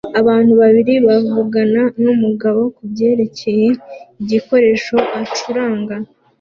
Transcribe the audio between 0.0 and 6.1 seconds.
Abantu babiri bavugana numugabo kubyerekeye igikoresho acuranga